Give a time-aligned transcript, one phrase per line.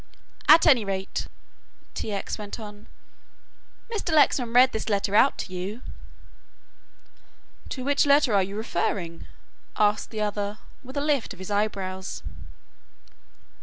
[0.47, 1.27] "At any rate,"
[1.93, 2.11] T.
[2.11, 2.35] X.
[2.39, 2.87] went on,
[3.85, 4.11] "when Mr.
[4.15, 5.83] Lexman read this letter out to you..."
[7.69, 9.27] "To which letter are you referring?"
[9.77, 12.23] asked the other, with a lift of his eyebrows.